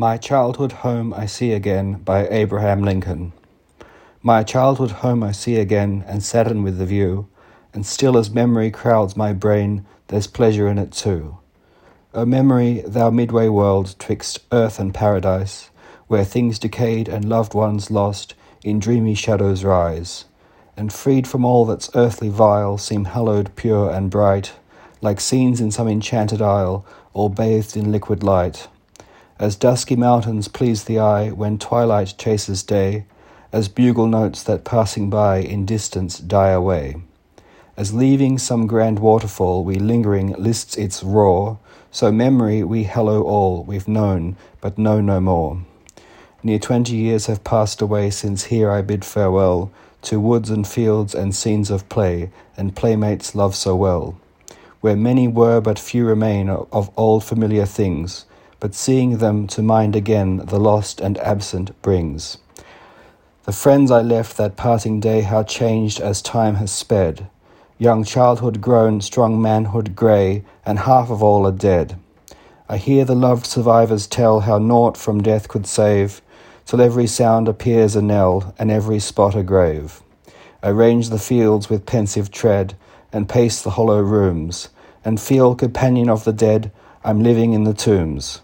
My 0.00 0.16
Childhood 0.16 0.70
Home 0.86 1.12
I 1.12 1.26
See 1.26 1.50
Again 1.50 1.94
by 1.94 2.28
Abraham 2.28 2.84
Lincoln. 2.84 3.32
My 4.22 4.44
childhood 4.44 4.92
home 4.92 5.24
I 5.24 5.32
see 5.32 5.56
again, 5.56 6.04
and 6.06 6.22
sadden 6.22 6.62
with 6.62 6.78
the 6.78 6.86
view, 6.86 7.26
and 7.74 7.84
still 7.84 8.16
as 8.16 8.30
memory 8.30 8.70
crowds 8.70 9.16
my 9.16 9.32
brain, 9.32 9.84
there's 10.06 10.28
pleasure 10.28 10.68
in 10.68 10.78
it 10.78 10.92
too. 10.92 11.38
O 12.14 12.24
memory, 12.24 12.84
thou 12.86 13.10
midway 13.10 13.48
world 13.48 13.96
twixt 13.98 14.38
earth 14.52 14.78
and 14.78 14.94
paradise, 14.94 15.70
where 16.06 16.24
things 16.24 16.60
decayed 16.60 17.08
and 17.08 17.28
loved 17.28 17.52
ones 17.52 17.90
lost 17.90 18.34
in 18.62 18.78
dreamy 18.78 19.16
shadows 19.16 19.64
rise, 19.64 20.26
and 20.76 20.92
freed 20.92 21.26
from 21.26 21.44
all 21.44 21.64
that's 21.64 21.90
earthly 21.96 22.28
vile, 22.28 22.78
seem 22.78 23.06
hallowed, 23.06 23.50
pure, 23.56 23.90
and 23.90 24.12
bright, 24.12 24.52
like 25.00 25.18
scenes 25.18 25.60
in 25.60 25.72
some 25.72 25.88
enchanted 25.88 26.40
isle, 26.40 26.86
all 27.14 27.28
bathed 27.28 27.76
in 27.76 27.90
liquid 27.90 28.22
light 28.22 28.68
as 29.38 29.54
dusky 29.54 29.94
mountains 29.94 30.48
please 30.48 30.84
the 30.84 30.98
eye 30.98 31.30
when 31.30 31.58
twilight 31.58 32.14
chases 32.18 32.62
day, 32.62 33.04
as 33.52 33.68
bugle 33.68 34.06
notes 34.06 34.42
that 34.42 34.64
passing 34.64 35.08
by 35.08 35.38
in 35.38 35.64
distance 35.64 36.18
die 36.18 36.50
away. 36.50 36.96
As 37.76 37.94
leaving 37.94 38.38
some 38.38 38.66
grand 38.66 38.98
waterfall 38.98 39.64
we 39.64 39.76
lingering 39.76 40.32
lists 40.32 40.76
its 40.76 41.04
roar, 41.04 41.58
so 41.92 42.10
memory 42.10 42.64
we 42.64 42.82
hallow 42.82 43.22
all 43.22 43.62
we've 43.62 43.86
known 43.86 44.36
but 44.60 44.76
know 44.76 45.00
no 45.00 45.20
more. 45.20 45.62
Near 46.42 46.58
twenty 46.58 46.96
years 46.96 47.26
have 47.26 47.44
passed 47.44 47.80
away 47.80 48.10
since 48.10 48.44
here 48.44 48.70
I 48.70 48.82
bid 48.82 49.04
farewell 49.04 49.70
to 50.02 50.20
woods 50.20 50.50
and 50.50 50.66
fields 50.66 51.14
and 51.14 51.34
scenes 51.34 51.70
of 51.70 51.88
play 51.88 52.30
and 52.56 52.76
playmates 52.76 53.34
love 53.34 53.54
so 53.54 53.76
well, 53.76 54.18
where 54.80 54.96
many 54.96 55.28
were 55.28 55.60
but 55.60 55.78
few 55.78 56.04
remain 56.04 56.48
of 56.48 56.90
old 56.96 57.22
familiar 57.22 57.66
things 57.66 58.24
but 58.60 58.74
seeing 58.74 59.18
them 59.18 59.46
to 59.46 59.62
mind 59.62 59.94
again 59.94 60.38
the 60.38 60.58
lost 60.58 61.00
and 61.00 61.18
absent 61.18 61.70
brings. 61.82 62.38
The 63.44 63.52
friends 63.52 63.90
I 63.90 64.02
left 64.02 64.36
that 64.36 64.56
parting 64.56 65.00
day, 65.00 65.22
how 65.22 65.42
changed 65.42 66.00
as 66.00 66.20
time 66.20 66.56
has 66.56 66.70
sped! 66.70 67.28
Young 67.78 68.04
childhood 68.04 68.60
grown, 68.60 69.00
strong 69.00 69.40
manhood 69.40 69.96
grey, 69.96 70.44
and 70.66 70.80
half 70.80 71.10
of 71.10 71.22
all 71.22 71.46
are 71.46 71.52
dead. 71.52 71.98
I 72.68 72.76
hear 72.76 73.06
the 73.06 73.14
loved 73.14 73.46
survivors 73.46 74.06
tell 74.06 74.40
how 74.40 74.58
naught 74.58 74.98
from 74.98 75.22
death 75.22 75.48
could 75.48 75.66
save, 75.66 76.20
till 76.66 76.82
every 76.82 77.06
sound 77.06 77.48
appears 77.48 77.96
a 77.96 78.02
knell, 78.02 78.54
and 78.58 78.70
every 78.70 78.98
spot 78.98 79.34
a 79.34 79.42
grave. 79.42 80.02
I 80.62 80.68
range 80.68 81.08
the 81.08 81.18
fields 81.18 81.70
with 81.70 81.86
pensive 81.86 82.30
tread, 82.30 82.76
and 83.10 83.26
pace 83.26 83.62
the 83.62 83.70
hollow 83.70 84.02
rooms, 84.02 84.68
and 85.02 85.18
feel 85.18 85.54
companion 85.54 86.10
of 86.10 86.24
the 86.24 86.32
dead, 86.34 86.70
I'm 87.02 87.22
living 87.22 87.54
in 87.54 87.64
the 87.64 87.72
tombs. 87.72 88.36